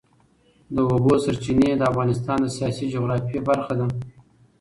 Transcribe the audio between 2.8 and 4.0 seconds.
جغرافیه برخه ده.